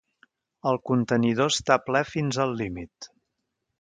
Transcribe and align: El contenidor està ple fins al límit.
El 0.69 0.79
contenidor 0.91 1.51
està 1.55 1.77
ple 1.89 2.03
fins 2.13 2.41
al 2.47 2.57
límit. 2.63 3.11